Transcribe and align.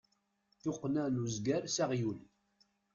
Tuqqna 0.61 1.03
n 1.13 1.21
uzger 1.23 1.63
s 1.75 1.77
aɣyul. 1.83 2.17